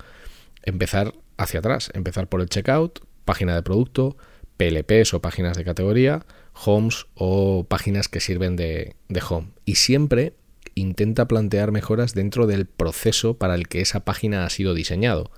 empezar 0.63 1.13
hacia 1.37 1.61
atrás, 1.61 1.91
empezar 1.93 2.27
por 2.27 2.41
el 2.41 2.49
checkout, 2.49 2.99
página 3.23 3.55
de 3.55 3.63
producto, 3.63 4.17
PLPs 4.57 5.13
o 5.13 5.21
páginas 5.21 5.55
de 5.55 5.63
categoría, 5.63 6.25
homes 6.65 7.05
o 7.15 7.63
páginas 7.69 8.09
que 8.09 8.19
sirven 8.19 8.57
de, 8.57 8.97
de 9.07 9.21
home. 9.25 9.47
Y 9.63 9.75
siempre 9.75 10.33
intenta 10.79 11.27
plantear 11.27 11.71
mejoras 11.71 12.13
dentro 12.13 12.47
del 12.47 12.65
proceso 12.65 13.37
para 13.37 13.55
el 13.55 13.67
que 13.67 13.81
esa 13.81 14.05
página 14.05 14.45
ha 14.45 14.49
sido 14.49 14.73
diseñado. 14.73 15.31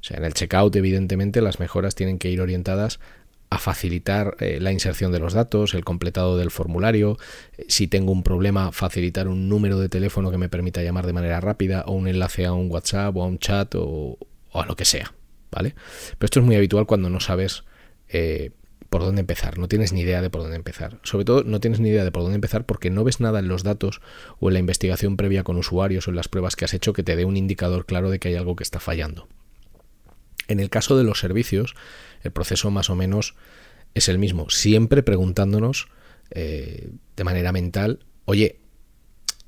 O 0.00 0.02
sea, 0.02 0.16
en 0.16 0.24
el 0.24 0.34
checkout, 0.34 0.74
evidentemente, 0.76 1.42
las 1.42 1.60
mejoras 1.60 1.94
tienen 1.94 2.18
que 2.18 2.30
ir 2.30 2.40
orientadas 2.40 3.00
a 3.50 3.58
facilitar 3.58 4.36
eh, 4.38 4.58
la 4.60 4.72
inserción 4.72 5.10
de 5.10 5.18
los 5.18 5.34
datos, 5.34 5.74
el 5.74 5.84
completado 5.84 6.38
del 6.38 6.52
formulario, 6.52 7.18
eh, 7.58 7.64
si 7.68 7.88
tengo 7.88 8.12
un 8.12 8.22
problema, 8.22 8.70
facilitar 8.70 9.26
un 9.26 9.48
número 9.48 9.78
de 9.80 9.88
teléfono 9.88 10.30
que 10.30 10.38
me 10.38 10.48
permita 10.48 10.82
llamar 10.82 11.04
de 11.04 11.12
manera 11.12 11.40
rápida 11.40 11.82
o 11.86 11.92
un 11.92 12.06
enlace 12.06 12.46
a 12.46 12.52
un 12.52 12.70
WhatsApp 12.70 13.16
o 13.16 13.24
a 13.24 13.26
un 13.26 13.38
chat 13.38 13.74
o, 13.76 14.18
a 14.54 14.64
lo 14.66 14.76
que 14.76 14.84
sea, 14.84 15.12
¿vale? 15.50 15.74
Pero 16.16 16.26
esto 16.26 16.40
es 16.40 16.46
muy 16.46 16.54
habitual 16.54 16.86
cuando 16.86 17.10
no 17.10 17.18
sabes 17.18 17.64
eh, 18.08 18.52
por 18.90 19.02
dónde 19.02 19.20
empezar, 19.20 19.56
no 19.56 19.68
tienes 19.68 19.92
ni 19.92 20.00
idea 20.00 20.20
de 20.20 20.30
por 20.30 20.42
dónde 20.42 20.56
empezar. 20.56 20.98
Sobre 21.04 21.24
todo 21.24 21.44
no 21.44 21.60
tienes 21.60 21.78
ni 21.78 21.88
idea 21.88 22.04
de 22.04 22.10
por 22.10 22.22
dónde 22.22 22.34
empezar 22.34 22.66
porque 22.66 22.90
no 22.90 23.04
ves 23.04 23.20
nada 23.20 23.38
en 23.38 23.46
los 23.46 23.62
datos 23.62 24.02
o 24.40 24.48
en 24.48 24.54
la 24.54 24.58
investigación 24.58 25.16
previa 25.16 25.44
con 25.44 25.56
usuarios 25.56 26.06
o 26.06 26.10
en 26.10 26.16
las 26.16 26.26
pruebas 26.26 26.56
que 26.56 26.64
has 26.64 26.74
hecho 26.74 26.92
que 26.92 27.04
te 27.04 27.14
dé 27.14 27.24
un 27.24 27.36
indicador 27.36 27.86
claro 27.86 28.10
de 28.10 28.18
que 28.18 28.28
hay 28.28 28.34
algo 28.34 28.56
que 28.56 28.64
está 28.64 28.80
fallando. 28.80 29.28
En 30.48 30.58
el 30.58 30.70
caso 30.70 30.98
de 30.98 31.04
los 31.04 31.20
servicios, 31.20 31.76
el 32.22 32.32
proceso 32.32 32.72
más 32.72 32.90
o 32.90 32.96
menos 32.96 33.36
es 33.94 34.08
el 34.08 34.18
mismo, 34.18 34.50
siempre 34.50 35.04
preguntándonos 35.04 35.88
eh, 36.32 36.90
de 37.16 37.24
manera 37.24 37.52
mental, 37.52 38.00
oye, 38.24 38.58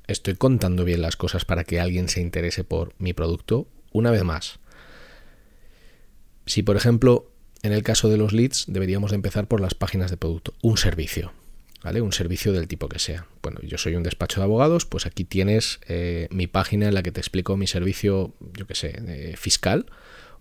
¿estoy 0.07 0.35
contando 0.35 0.85
bien 0.85 1.01
las 1.01 1.17
cosas 1.17 1.43
para 1.43 1.65
que 1.65 1.81
alguien 1.81 2.07
se 2.07 2.21
interese 2.21 2.63
por 2.63 2.93
mi 2.97 3.11
producto? 3.11 3.67
Una 3.91 4.09
vez 4.09 4.23
más, 4.23 4.59
si 6.45 6.63
por 6.63 6.77
ejemplo 6.77 7.32
en 7.63 7.71
el 7.71 7.81
caso 7.81 8.09
de 8.09 8.17
los 8.17 8.33
leads, 8.33 8.65
deberíamos 8.67 9.13
empezar 9.13 9.47
por 9.47 9.61
las 9.61 9.73
páginas 9.73 10.11
de 10.11 10.17
producto. 10.17 10.53
Un 10.61 10.77
servicio, 10.77 11.31
¿vale? 11.81 12.01
Un 12.01 12.11
servicio 12.11 12.51
del 12.51 12.67
tipo 12.67 12.89
que 12.89 12.99
sea. 12.99 13.25
Bueno, 13.41 13.59
yo 13.63 13.77
soy 13.77 13.95
un 13.95 14.03
despacho 14.03 14.41
de 14.41 14.43
abogados, 14.43 14.85
pues 14.85 15.05
aquí 15.05 15.23
tienes 15.23 15.79
eh, 15.87 16.27
mi 16.29 16.45
página 16.47 16.89
en 16.89 16.93
la 16.93 17.03
que 17.03 17.13
te 17.13 17.21
explico 17.21 17.55
mi 17.55 17.65
servicio, 17.65 18.33
yo 18.57 18.67
qué 18.67 18.75
sé, 18.75 19.33
fiscal 19.37 19.85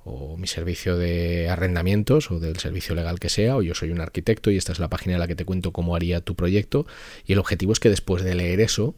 o 0.04 0.36
mi 0.36 0.48
servicio 0.48 0.96
de 0.96 1.48
arrendamientos 1.48 2.32
o 2.32 2.40
del 2.40 2.58
servicio 2.58 2.96
legal 2.96 3.20
que 3.20 3.28
sea, 3.28 3.56
o 3.56 3.62
yo 3.62 3.74
soy 3.76 3.90
un 3.90 4.00
arquitecto 4.00 4.50
y 4.50 4.56
esta 4.56 4.72
es 4.72 4.80
la 4.80 4.90
página 4.90 5.14
en 5.14 5.20
la 5.20 5.28
que 5.28 5.36
te 5.36 5.44
cuento 5.44 5.72
cómo 5.72 5.94
haría 5.94 6.20
tu 6.20 6.34
proyecto 6.34 6.86
y 7.24 7.34
el 7.34 7.38
objetivo 7.38 7.72
es 7.72 7.78
que 7.78 7.88
después 7.88 8.24
de 8.24 8.34
leer 8.34 8.60
eso, 8.60 8.96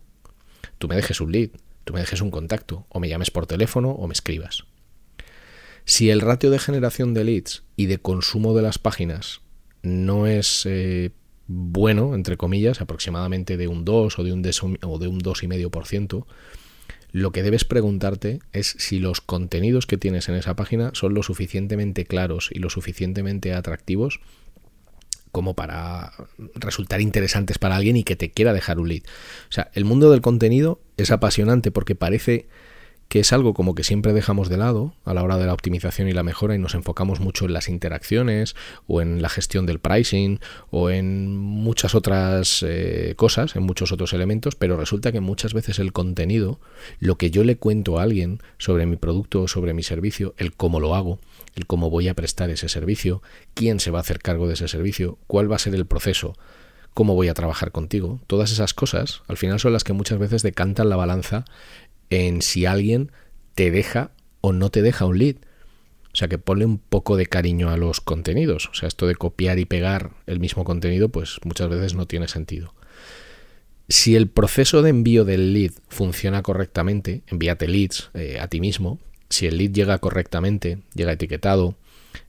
tú 0.79 0.89
me 0.89 0.97
dejes 0.97 1.21
un 1.21 1.31
lead, 1.31 1.51
tú 1.85 1.93
me 1.93 2.01
dejes 2.01 2.23
un 2.23 2.31
contacto, 2.31 2.87
o 2.89 3.01
me 3.01 3.09
llames 3.11 3.31
por 3.31 3.47
teléfono 3.47 3.91
o 3.91 4.07
me 4.07 4.15
escribas. 4.15 4.65
Si 5.85 6.11
el 6.11 6.21
ratio 6.21 6.51
de 6.51 6.59
generación 6.59 7.15
de 7.15 7.25
leads 7.25 7.65
y 7.77 7.87
de 7.87 7.99
consumo 7.99 8.55
de 8.55 8.63
las 8.63 8.79
páginas 8.79 9.43
no 9.83 10.27
es 10.27 10.63
eh, 10.67 11.11
bueno, 11.47 12.15
entre 12.15 12.37
comillas, 12.37 12.81
aproximadamente 12.81 13.57
de 13.57 13.69
un 13.69 13.85
2 13.85 14.19
o 14.19 14.25
de 14.25 14.33
un, 14.33 14.41
o 14.83 14.99
de 14.99 15.09
un 15.09 15.21
2,5%, 15.21 16.27
lo 17.13 17.31
que 17.33 17.43
debes 17.43 17.65
preguntarte 17.65 18.41
es 18.53 18.75
si 18.79 18.99
los 18.99 19.21
contenidos 19.21 19.87
que 19.87 19.99
tienes 19.99 20.29
en 20.29 20.35
esa 20.35 20.57
página 20.57 20.91
son 20.95 21.15
lo 21.15 21.23
suficientemente 21.23 22.07
claros 22.07 22.51
y 22.51 22.59
lo 22.59 22.71
suficientemente 22.71 23.53
atractivos 23.53 24.21
como 25.31 25.55
para 25.55 26.13
resultar 26.55 27.01
interesantes 27.01 27.59
para 27.59 27.77
alguien 27.77 27.97
y 27.97 28.05
que 28.05 28.17
te 28.17 28.31
quiera 28.31 28.53
dejar 28.53 28.79
un 28.79 28.89
lead. 28.89 29.03
O 29.49 29.53
sea, 29.53 29.71
el 29.75 29.85
mundo 29.85 30.11
del 30.11 30.23
contenido 30.23 30.81
es 30.97 31.11
apasionante 31.11 31.71
porque 31.71 31.97
parece 31.97 32.49
que 33.09 33.21
es 33.21 33.33
algo 33.33 33.55
como 33.55 33.75
que 33.75 33.85
siempre 33.85 34.13
dejamos 34.13 34.49
de 34.49 34.57
lado 34.57 34.95
a 35.05 35.15
la 35.15 35.23
hora 35.23 35.39
de 35.39 35.47
la 35.47 35.53
optimización 35.53 36.09
y 36.09 36.13
la 36.13 36.23
mejora 36.23 36.55
y 36.55 36.59
nos 36.59 36.75
enfocamos 36.75 37.21
mucho 37.21 37.45
en 37.45 37.53
las 37.53 37.69
interacciones 37.69 38.57
o 38.87 39.01
en 39.01 39.23
la 39.23 39.29
gestión 39.29 39.67
del 39.67 39.79
pricing 39.79 40.41
o 40.71 40.91
en 40.91 41.37
muchas 41.37 41.95
otras 41.95 42.65
eh, 42.67 43.15
cosas, 43.17 43.57
en 43.57 43.63
muchos 43.63 43.93
otros 43.93 44.13
elementos, 44.13 44.57
pero 44.57 44.77
resulta 44.77 45.13
que 45.13 45.21
muchas 45.21 45.55
veces 45.55 45.79
el 45.79 45.93
contenido, 45.93 46.61
lo 46.99 47.17
que 47.17 47.31
yo 47.31 47.45
le 47.45 47.57
cuento 47.57 47.99
a 47.99 48.03
alguien 48.03 48.41
sobre 48.59 48.87
mi 48.87 48.97
producto 48.97 49.43
o 49.43 49.49
sobre 49.49 49.75
mi 49.75 49.83
servicio, 49.83 50.35
el 50.37 50.53
cómo 50.53 50.81
lo 50.81 50.95
hago, 50.95 51.21
el 51.55 51.67
cómo 51.67 51.91
voy 51.91 52.09
a 52.09 52.15
prestar 52.15 52.51
ese 52.51 52.69
servicio, 52.69 53.23
quién 53.55 53.81
se 53.81 53.91
va 53.91 53.99
a 53.99 54.03
hacer 54.03 54.19
cargo 54.19 54.49
de 54.49 54.55
ese 54.55 54.69
servicio, 54.69 55.19
cuál 55.27 55.51
va 55.51 55.57
a 55.57 55.61
ser 55.61 55.75
el 55.75 55.87
proceso, 55.87 56.35
cómo 56.95 57.15
voy 57.15 57.29
a 57.29 57.35
trabajar 57.35 57.73
contigo. 57.73 58.21
Todas 58.27 58.53
esas 58.53 58.73
cosas 58.73 59.23
al 59.29 59.37
final 59.37 59.61
son 59.61 59.73
las 59.73 59.85
que 59.85 59.93
muchas 59.93 60.19
veces 60.19 60.43
decantan 60.43 60.89
la 60.89 60.97
balanza 60.97 61.45
en 62.15 62.43
si 62.43 62.67
alguien 62.67 63.11
te 63.55 63.71
deja 63.71 64.11
o 64.41 64.53
no 64.53 64.71
te 64.71 64.83
deja 64.83 65.07
un 65.07 65.19
lead. 65.19 65.37
O 66.13 66.17
sea 66.17 66.29
que 66.29 66.39
ponle 66.39 66.65
un 66.65 66.79
poco 66.79 67.17
de 67.17 67.27
cariño 67.27 67.71
a 67.71 67.77
los 67.77 68.01
contenidos. 68.01 68.69
O 68.69 68.75
sea, 68.75 68.87
esto 68.87 69.07
de 69.07 69.17
copiar 69.17 69.59
y 69.59 69.65
pegar 69.65 70.13
el 70.27 70.39
mismo 70.39 70.65
contenido, 70.65 71.09
pues 71.09 71.41
muchas 71.45 71.69
veces 71.69 71.95
no 71.95 72.07
tiene 72.07 72.29
sentido. 72.29 72.75
Si 73.89 74.17
el 74.17 74.29
proceso 74.29 74.81
de 74.83 74.91
envío 74.91 75.25
del 75.25 75.53
lead 75.53 75.73
funciona 75.89 76.43
correctamente, 76.43 77.23
envíate 77.27 77.69
leads 77.69 78.11
eh, 78.15 78.39
a 78.41 78.49
ti 78.49 78.61
mismo, 78.61 78.99
si 79.29 79.47
el 79.47 79.59
lead 79.59 79.73
llega 79.73 79.99
correctamente, 79.99 80.79
llega 80.95 81.13
etiquetado, 81.13 81.77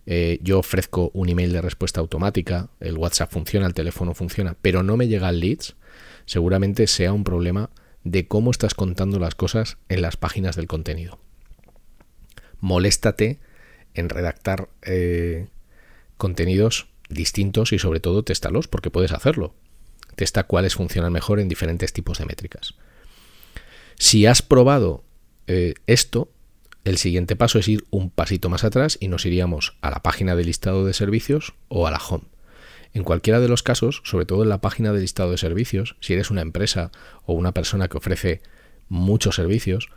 eh, 0.06 0.39
yo 0.42 0.60
ofrezco 0.60 1.12
un 1.13 1.30
email 1.30 1.54
de 1.54 1.62
respuesta 1.62 2.01
automática, 2.01 2.70
el 2.80 2.98
WhatsApp 2.98 3.32
funciona, 3.32 3.68
el 3.68 3.74
teléfono 3.74 4.13
funciona, 4.13 4.58
pero 4.62 4.84
no 4.84 4.98
me 4.98 5.08
llegan 5.08 5.39
leads, 5.39 5.75
seguramente 6.25 6.88
sea 6.88 7.13
un 7.13 7.24
problema 7.24 7.70
de 8.06 8.28
cómo 8.28 8.52
estás 8.52 8.74
contando 8.74 9.20
las 9.20 9.36
cosas 9.36 9.78
en 9.90 10.02
las 10.02 10.16
páginas 10.16 10.56
del 10.56 10.68
contenido. 10.68 11.20
Moléstate 12.62 13.40
en 13.96 14.10
redactar 14.10 14.70
eh, 14.84 15.48
contenidos 16.18 16.88
distintos 17.10 17.74
y 17.74 17.80
sobre 17.80 18.00
todo 18.00 18.24
testalos 18.24 18.68
porque 18.68 18.92
puedes 18.92 19.12
hacerlo. 19.12 19.54
Testa 20.16 20.44
cuáles 20.44 20.76
funcionan 20.76 21.12
mejor 21.12 21.40
en 21.40 21.50
diferentes 21.50 21.92
tipos 21.92 22.20
de 22.20 22.26
métricas. 22.26 22.76
Si 23.98 24.26
has 24.26 24.42
probado 24.42 25.04
eh, 25.48 25.74
esto, 25.88 26.30
el 26.84 26.98
siguiente 26.98 27.36
paso 27.36 27.58
es 27.58 27.68
ir 27.68 27.86
un 27.90 28.12
pasito 28.12 28.50
más 28.50 28.64
atrás 28.64 28.98
y 29.00 29.08
nos 29.08 29.26
iríamos 29.26 29.78
a 29.82 29.90
la 29.90 30.04
página 30.04 30.36
de 30.36 30.46
listado 30.46 30.86
de 30.86 30.94
servicios 30.94 31.56
o 31.70 31.88
a 31.88 31.92
la 31.92 31.98
home. 31.98 32.26
En 32.96 33.04
cualquiera 33.04 33.42
de 33.42 33.50
los 33.50 33.62
casos, 33.62 34.02
sobre 34.06 34.25
todo 34.25 34.44
en 34.44 34.50
la 34.50 34.62
página 34.62 34.94
de 34.94 35.02
listado 35.02 35.30
de 35.30 35.38
servicios, 35.38 35.98
si 36.00 36.14
eres 36.14 36.32
una 36.32 36.42
empresa 36.42 36.92
o 37.25 37.34
una 37.34 37.52
persona 37.52 37.90
que 37.90 37.98
ofrece 37.98 38.42
muchos 38.88 39.36
servicios, 39.36 39.90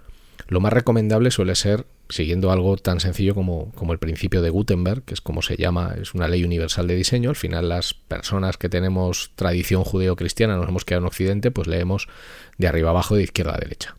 lo 0.48 0.58
más 0.58 0.72
recomendable 0.72 1.30
suele 1.30 1.54
ser, 1.54 1.86
siguiendo 2.08 2.50
algo 2.50 2.76
tan 2.76 2.98
sencillo 2.98 3.36
como, 3.36 3.70
como, 3.76 3.92
el 3.92 4.00
principio 4.00 4.42
de 4.42 4.50
Gutenberg, 4.50 5.04
que 5.04 5.14
es 5.14 5.20
como 5.20 5.42
se 5.42 5.56
llama, 5.56 5.94
es 6.00 6.12
una 6.12 6.26
ley 6.26 6.42
universal 6.42 6.88
de 6.88 6.96
diseño. 6.96 7.30
Al 7.30 7.36
final 7.36 7.68
las 7.68 7.94
personas 7.94 8.56
que 8.56 8.68
tenemos 8.68 9.30
tradición 9.36 9.84
judeo-cristiana, 9.84 10.56
nos 10.56 10.68
hemos 10.68 10.84
quedado 10.84 11.02
en 11.02 11.06
Occidente, 11.06 11.52
pues 11.52 11.68
leemos 11.68 12.08
de 12.56 12.66
arriba 12.66 12.90
abajo, 12.90 13.14
de 13.14 13.22
izquierda 13.22 13.54
a 13.54 13.58
derecha. 13.58 13.96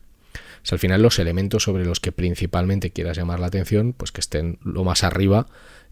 al 0.70 0.80
final 0.80 1.02
los 1.02 1.20
elementos 1.20 1.64
sobre 1.64 1.86
los 1.86 2.02
que 2.02 2.12
principalmente 2.12 2.92
quieras 2.92 3.16
llamar 3.16 3.40
la 3.40 3.48
atención, 3.48 3.94
pues 3.94 4.12
que 4.12 4.20
estén 4.20 4.60
lo 4.62 4.84
más 4.84 5.06
arriba 5.06 5.48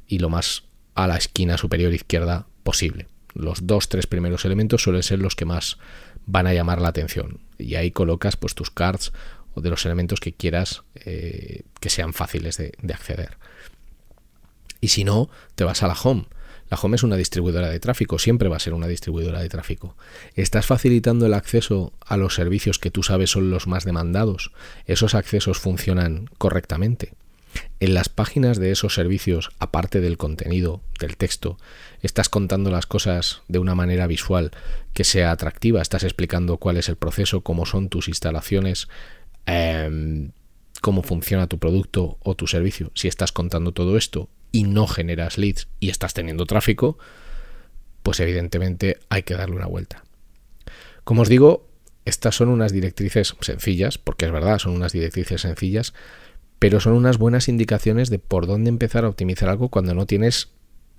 y 0.08 0.20
lo 0.20 0.28
más 0.28 0.67
a 0.98 1.08
la 1.08 1.16
esquina 1.16 1.58
superior 1.58 1.94
izquierda 1.94 2.48
posible. 2.64 3.08
Los 3.34 3.68
dos, 3.68 3.88
tres 3.88 4.08
primeros 4.08 4.44
elementos 4.46 4.82
suelen 4.82 5.04
ser 5.04 5.20
los 5.20 5.36
que 5.36 5.46
más 5.46 5.78
van 6.26 6.48
a 6.48 6.54
llamar 6.54 6.82
la 6.82 6.90
atención. 6.90 7.40
Y 7.58 7.76
ahí 7.76 7.92
colocas 7.92 8.36
pues 8.36 8.56
tus 8.56 8.72
cards 8.72 9.14
o 9.54 9.62
de 9.62 9.70
los 9.70 9.86
elementos 9.86 10.20
que 10.20 10.34
quieras 10.34 10.84
eh, 10.96 11.62
que 11.80 11.90
sean 11.90 12.14
fáciles 12.14 12.58
de, 12.58 12.74
de 12.82 12.94
acceder. 12.94 13.38
Y 14.82 14.90
si 14.90 15.04
no, 15.04 15.30
te 15.56 15.64
vas 15.64 15.84
a 15.84 15.88
la 15.88 15.94
home. 15.94 16.26
La 16.70 16.78
Home 16.82 16.98
es 16.98 17.04
una 17.04 17.16
distribuidora 17.16 17.70
de 17.70 17.80
tráfico, 17.80 18.20
siempre 18.20 18.50
va 18.50 18.58
a 18.58 18.60
ser 18.60 18.74
una 18.74 18.88
distribuidora 18.88 19.40
de 19.40 19.48
tráfico. 19.48 19.96
¿Estás 20.36 20.66
facilitando 20.66 21.26
el 21.26 21.34
acceso 21.34 21.94
a 22.06 22.18
los 22.18 22.36
servicios 22.36 22.78
que 22.78 22.92
tú 22.92 23.04
sabes 23.04 23.30
son 23.30 23.50
los 23.50 23.68
más 23.68 23.86
demandados? 23.86 24.52
¿Esos 24.86 25.16
accesos 25.16 25.60
funcionan 25.60 26.30
correctamente? 26.38 27.14
En 27.80 27.94
las 27.94 28.10
páginas 28.10 28.58
de 28.58 28.72
esos 28.72 28.94
servicios, 28.94 29.50
aparte 29.60 30.02
del 30.02 30.18
contenido, 30.18 30.82
del 31.00 31.18
texto, 31.18 31.58
estás 32.02 32.30
contando 32.30 32.72
las 32.72 32.86
cosas 32.86 33.42
de 33.48 33.60
una 33.60 33.76
manera 33.76 34.08
visual 34.08 34.52
que 34.94 35.04
sea 35.04 35.32
atractiva, 35.32 35.82
estás 35.82 36.04
explicando 36.04 36.58
cuál 36.58 36.78
es 36.78 36.90
el 36.90 36.96
proceso, 36.96 37.42
cómo 37.42 37.66
son 37.66 37.90
tus 37.90 38.08
instalaciones, 38.08 38.88
Em, 39.48 40.34
cómo 40.82 41.02
funciona 41.02 41.48
tu 41.48 41.58
producto 41.58 42.18
o 42.22 42.36
tu 42.36 42.48
servicio. 42.48 42.92
Si 42.94 43.08
estás 43.08 43.32
contando 43.32 43.72
todo 43.72 43.98
esto 43.98 44.30
y 44.52 44.64
no 44.64 44.88
generas 44.88 45.38
leads 45.38 45.70
y 45.80 45.90
estás 45.90 46.14
teniendo 46.14 46.46
tráfico, 46.46 47.00
pues 48.04 48.20
evidentemente 48.20 49.00
hay 49.10 49.24
que 49.24 49.36
darle 49.36 49.56
una 49.56 49.66
vuelta. 49.66 50.04
Como 51.06 51.22
os 51.22 51.30
digo, 51.30 51.66
estas 52.04 52.36
son 52.36 52.50
unas 52.50 52.74
directrices 52.74 53.36
sencillas, 53.40 53.98
porque 53.98 54.26
es 54.26 54.32
verdad, 54.32 54.60
son 54.60 54.74
unas 54.74 54.92
directrices 54.92 55.42
sencillas, 55.42 55.94
pero 56.60 56.80
son 56.80 56.94
unas 56.94 57.18
buenas 57.18 57.48
indicaciones 57.48 58.10
de 58.10 58.20
por 58.20 58.48
dónde 58.48 58.70
empezar 58.70 59.06
a 59.06 59.10
optimizar 59.10 59.50
algo 59.50 59.70
cuando 59.70 59.94
no 59.94 60.06
tienes 60.06 60.50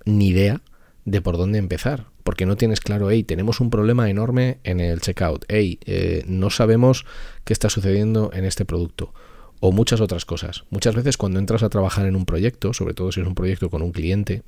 ni 0.05 0.27
idea 0.27 0.61
de 1.05 1.21
por 1.21 1.37
dónde 1.37 1.59
empezar, 1.59 2.05
porque 2.23 2.45
no 2.45 2.55
tienes 2.55 2.79
claro, 2.79 3.09
hey, 3.09 3.23
tenemos 3.23 3.59
un 3.59 3.69
problema 3.69 4.09
enorme 4.09 4.59
en 4.63 4.79
el 4.79 5.01
checkout, 5.01 5.45
hey, 5.47 5.79
eh, 5.85 6.23
no 6.27 6.49
sabemos 6.49 7.05
qué 7.45 7.53
está 7.53 7.69
sucediendo 7.69 8.31
en 8.33 8.45
este 8.45 8.65
producto, 8.65 9.13
o 9.59 9.71
muchas 9.71 10.01
otras 10.01 10.25
cosas. 10.25 10.63
Muchas 10.69 10.95
veces 10.95 11.17
cuando 11.17 11.39
entras 11.39 11.63
a 11.63 11.69
trabajar 11.69 12.05
en 12.05 12.15
un 12.15 12.25
proyecto, 12.25 12.73
sobre 12.73 12.93
todo 12.93 13.11
si 13.11 13.21
es 13.21 13.27
un 13.27 13.35
proyecto 13.35 13.69
con 13.69 13.81
un 13.81 13.91
cliente, 13.91 14.43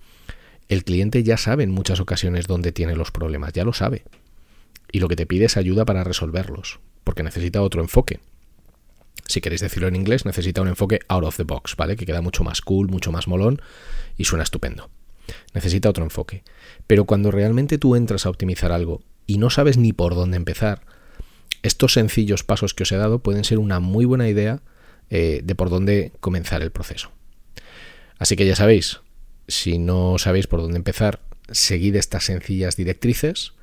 el 0.69 0.83
cliente 0.83 1.23
ya 1.23 1.37
sabe 1.37 1.63
en 1.63 1.71
muchas 1.71 1.99
ocasiones 1.99 2.47
dónde 2.47 2.71
tiene 2.71 2.95
los 2.95 3.11
problemas, 3.11 3.53
ya 3.53 3.65
lo 3.65 3.73
sabe. 3.73 4.03
Y 4.91 4.99
lo 4.99 5.07
que 5.07 5.15
te 5.15 5.25
pide 5.25 5.45
es 5.45 5.57
ayuda 5.57 5.85
para 5.85 6.03
resolverlos, 6.03 6.79
porque 7.03 7.23
necesita 7.23 7.61
otro 7.61 7.81
enfoque. 7.81 8.19
Si 9.31 9.41
queréis 9.41 9.61
decirlo 9.61 9.87
en 9.87 9.95
inglés, 9.95 10.25
necesita 10.25 10.61
un 10.61 10.67
enfoque 10.67 10.99
out 11.07 11.23
of 11.23 11.37
the 11.37 11.43
box, 11.43 11.75
¿vale? 11.75 11.95
Que 11.95 12.05
queda 12.05 12.21
mucho 12.21 12.43
más 12.43 12.61
cool, 12.61 12.89
mucho 12.89 13.11
más 13.11 13.27
molón 13.27 13.61
y 14.17 14.25
suena 14.25 14.43
estupendo 14.43 14.89
necesita 15.53 15.89
otro 15.89 16.03
enfoque. 16.03 16.43
Pero 16.87 17.05
cuando 17.05 17.31
realmente 17.31 17.77
tú 17.77 17.95
entras 17.95 18.25
a 18.25 18.29
optimizar 18.29 18.71
algo 18.71 19.01
y 19.27 19.37
no 19.37 19.49
sabes 19.49 19.77
ni 19.77 19.93
por 19.93 20.15
dónde 20.15 20.37
empezar, 20.37 20.81
estos 21.63 21.93
sencillos 21.93 22.43
pasos 22.43 22.73
que 22.73 22.83
os 22.83 22.91
he 22.91 22.97
dado 22.97 23.19
pueden 23.19 23.43
ser 23.43 23.59
una 23.59 23.79
muy 23.79 24.05
buena 24.05 24.27
idea 24.27 24.61
eh, 25.09 25.41
de 25.43 25.55
por 25.55 25.69
dónde 25.69 26.11
comenzar 26.19 26.61
el 26.61 26.71
proceso. 26.71 27.11
Así 28.17 28.35
que 28.35 28.45
ya 28.45 28.55
sabéis, 28.55 29.01
si 29.47 29.77
no 29.77 30.17
sabéis 30.17 30.47
por 30.47 30.61
dónde 30.61 30.77
empezar, 30.77 31.21
seguid 31.49 31.95
estas 31.95 32.25
sencillas 32.25 32.77
directrices. 32.77 33.53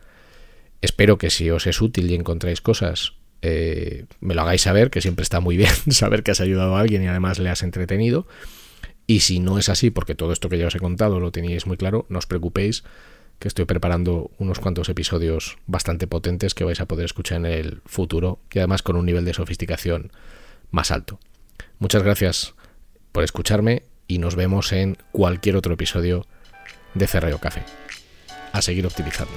Espero 0.81 1.19
que 1.19 1.31
si 1.31 1.51
os 1.51 1.67
es 1.67 1.81
útil 1.81 2.11
y 2.11 2.15
encontráis 2.15 2.61
cosas, 2.61 3.15
eh, 3.43 4.07
me 4.21 4.35
lo 4.35 4.43
hagáis 4.43 4.63
saber, 4.63 4.91
que 4.91 5.01
siempre 5.01 5.23
está 5.23 5.41
muy 5.41 5.57
bien 5.57 5.73
saber 5.91 6.23
que 6.23 6.31
has 6.31 6.41
ayudado 6.41 6.77
a 6.77 6.81
alguien 6.81 7.03
y 7.03 7.07
además 7.07 7.39
le 7.39 7.51
has 7.51 7.63
entretenido. 7.63 8.27
Y 9.07 9.21
si 9.21 9.41
no 9.41 9.59
es 9.59 9.69
así, 9.69 9.91
porque 9.91 10.15
todo 10.15 10.33
esto 10.33 10.49
que 10.49 10.59
ya 10.59 10.67
os 10.67 10.75
he 10.75 10.81
contado 10.81 11.19
lo 11.19 11.33
teníais 11.33 11.67
muy 11.67 11.77
claro, 11.77 12.05
no 12.09 12.19
os 12.19 12.27
preocupéis, 12.27 12.85
que 13.39 13.49
estoy 13.49 13.65
preparando 13.65 14.31
unos 14.39 14.59
cuantos 14.59 14.89
episodios 14.89 15.59
bastante 15.67 16.07
potentes 16.07 16.55
que 16.55 16.65
vais 16.65 16.81
a 16.81 16.87
poder 16.87 17.05
escuchar 17.05 17.39
en 17.39 17.47
el 17.47 17.81
futuro 17.87 18.41
y 18.53 18.59
además 18.59 18.83
con 18.83 18.97
un 18.97 19.07
nivel 19.07 19.25
de 19.25 19.35
sofisticación 19.35 20.13
más 20.71 20.91
alto. 20.91 21.21
Muchas 21.79 22.03
gracias 22.03 22.55
por 23.13 23.25
escucharme 23.25 23.85
y 24.09 24.19
nos 24.19 24.35
vemos 24.35 24.73
en 24.73 24.99
cualquier 25.13 25.57
otro 25.57 25.75
episodio 25.75 26.27
de 26.95 27.07
Cerreo 27.07 27.39
Café. 27.39 27.63
A 28.53 28.63
seguir 28.63 28.87
optimizando. 28.87 29.33